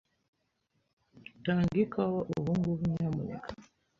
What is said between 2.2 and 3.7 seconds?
ubungubu, nyamuneka.